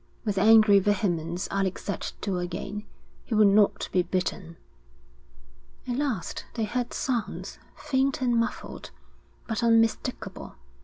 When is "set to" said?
1.77-2.39